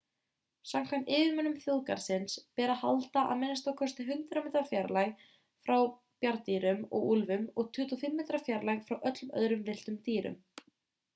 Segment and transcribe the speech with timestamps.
[0.67, 3.89] samkvæmt yfirmönnum þjóðgarðsins ber að halda a.m.k.
[4.05, 5.21] 100 metra fjarlægð
[5.67, 5.77] frá
[6.25, 10.41] bjarndýrum og úlfum og 25 metra fjarlægð frá öllum öðrum villtum dýrum